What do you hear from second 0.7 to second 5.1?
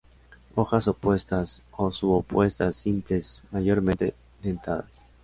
opuestas o subopuestas, simples, mayormente dentadas.